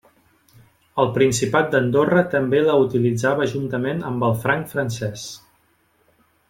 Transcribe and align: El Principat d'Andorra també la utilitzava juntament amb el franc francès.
El 1.03 1.11
Principat 1.17 1.69
d'Andorra 1.75 2.23
també 2.33 2.63
la 2.69 2.79
utilitzava 2.87 3.49
juntament 3.55 4.05
amb 4.13 4.29
el 4.31 4.37
franc 4.47 4.75
francès. 4.77 5.31